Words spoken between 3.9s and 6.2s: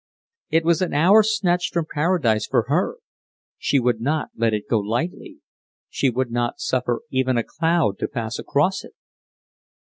not let it go lightly. She